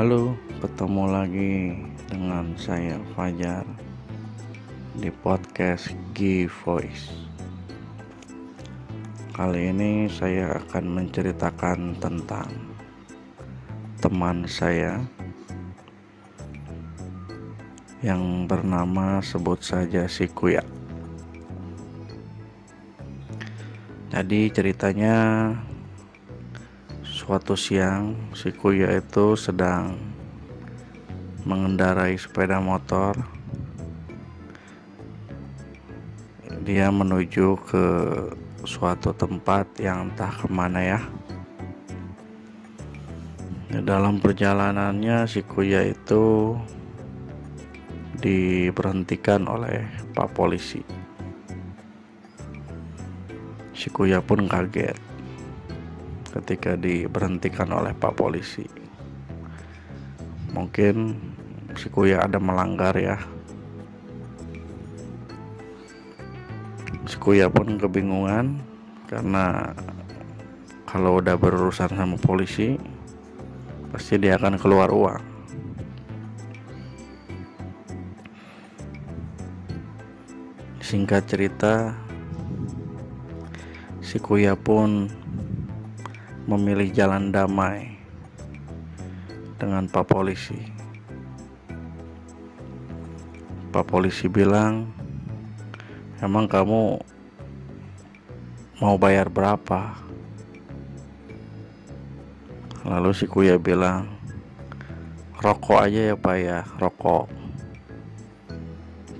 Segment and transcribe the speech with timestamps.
[0.00, 0.32] Halo,
[0.64, 1.76] ketemu lagi
[2.08, 3.68] dengan saya Fajar
[4.96, 7.12] di podcast G Voice.
[9.36, 12.48] Kali ini saya akan menceritakan tentang
[14.00, 15.04] teman saya
[18.00, 20.64] yang bernama sebut saja si Kuya.
[24.08, 25.16] Jadi ceritanya
[27.30, 29.94] suatu siang si Kuya itu sedang
[31.46, 33.14] mengendarai sepeda motor.
[36.66, 37.86] Dia menuju ke
[38.66, 41.00] suatu tempat yang entah ke mana ya.
[43.78, 46.58] Dalam perjalanannya si Kuya itu
[48.18, 49.86] diberhentikan oleh
[50.18, 50.82] pak polisi.
[53.70, 54.98] Si Kuya pun kaget
[56.30, 58.66] ketika diberhentikan oleh Pak Polisi.
[60.54, 61.18] Mungkin
[61.74, 63.18] si Kuya ada melanggar ya.
[67.06, 68.62] Si Kuya pun kebingungan
[69.10, 69.74] karena
[70.86, 72.74] kalau udah berurusan sama polisi
[73.90, 75.22] pasti dia akan keluar uang.
[80.82, 81.94] Singkat cerita,
[84.02, 85.06] si Kuya pun
[86.50, 87.94] memilih jalan damai
[89.54, 90.58] dengan Pak Polisi.
[93.70, 94.90] Pak Polisi bilang,
[96.18, 96.98] "Emang kamu
[98.82, 99.94] mau bayar berapa?"
[102.82, 104.10] Lalu si Kuya bilang,
[105.38, 107.30] "Rokok aja ya, Pak ya, rokok."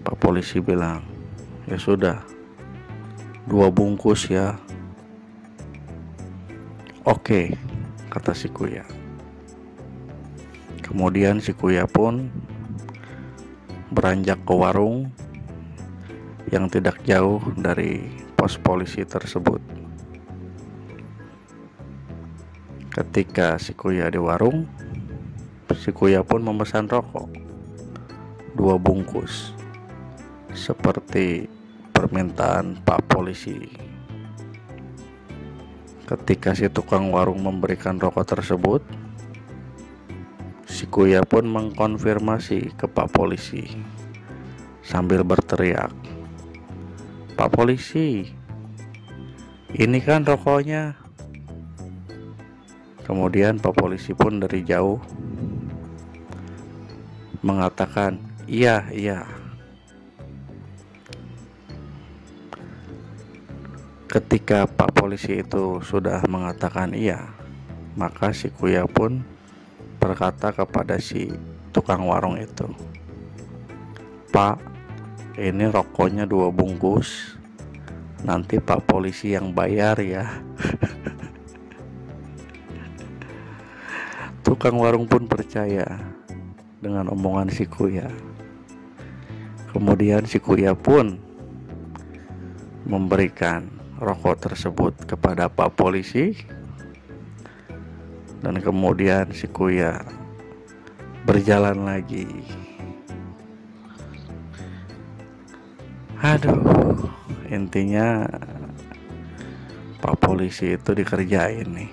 [0.02, 1.06] Pak Polisi bilang,
[1.70, 2.26] "Ya sudah,
[3.46, 4.58] dua bungkus ya."
[7.08, 7.56] Oke,
[8.12, 8.84] kata si Kuya.
[10.84, 12.28] Kemudian si Kuya pun
[13.88, 15.08] beranjak ke warung
[16.52, 18.04] yang tidak jauh dari
[18.36, 19.64] pos polisi tersebut.
[22.92, 24.68] Ketika si Kuya di warung,
[25.72, 27.32] si Kuya pun memesan rokok
[28.52, 29.56] dua bungkus
[30.52, 31.48] seperti
[31.96, 33.88] permintaan Pak Polisi.
[36.10, 38.82] Ketika si tukang warung memberikan rokok tersebut,
[40.66, 43.70] si Kuya pun mengkonfirmasi ke Pak Polisi
[44.82, 45.94] sambil berteriak,
[47.38, 48.26] "Pak Polisi,
[49.70, 50.98] ini kan rokoknya."
[53.06, 54.98] Kemudian Pak Polisi pun dari jauh
[57.46, 58.18] mengatakan,
[58.50, 59.39] "Iya, iya."
[64.10, 67.30] Ketika Pak Polisi itu sudah mengatakan iya,
[67.94, 69.22] maka si Kuya pun
[70.02, 71.30] berkata kepada si
[71.70, 72.66] tukang warung itu,
[74.34, 74.58] "Pak,
[75.38, 77.38] ini rokoknya dua bungkus.
[78.26, 80.26] Nanti Pak Polisi yang bayar ya."
[84.42, 85.86] tukang warung pun percaya
[86.82, 88.10] dengan omongan si Kuya.
[89.70, 91.14] Kemudian si Kuya pun
[92.90, 96.32] memberikan rokok tersebut kepada Pak Polisi
[98.40, 100.00] dan kemudian si Kuya
[101.28, 102.24] berjalan lagi.
[106.24, 106.96] Aduh,
[107.52, 108.24] intinya
[110.00, 111.92] Pak Polisi itu dikerjain nih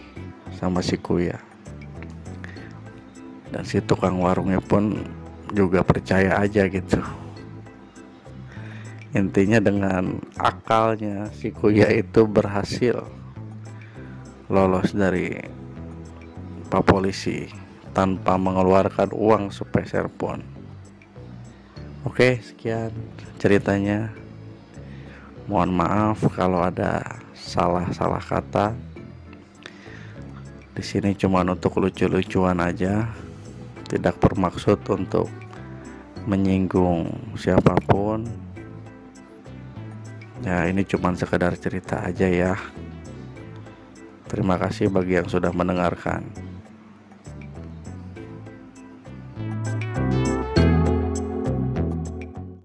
[0.56, 1.36] sama si Kuya.
[3.52, 4.96] Dan si tukang warungnya pun
[5.52, 7.27] juga percaya aja gitu
[9.16, 13.04] intinya dengan akalnya si Kuya itu berhasil
[14.52, 15.36] lolos dari
[16.68, 17.48] pak polisi
[17.96, 20.44] tanpa mengeluarkan uang sepeser pun
[22.08, 22.92] oke sekian
[23.38, 24.10] ceritanya.
[25.48, 28.76] Mohon maaf kalau ada salah-salah kata.
[30.76, 33.08] Di sini cuma untuk lucu-lucuan aja.
[33.88, 35.32] Tidak bermaksud untuk
[36.28, 37.08] menyinggung
[37.40, 38.28] siapa pun
[40.46, 42.54] ya ini cuman sekedar cerita aja ya.
[44.28, 46.47] Terima kasih bagi yang sudah mendengarkan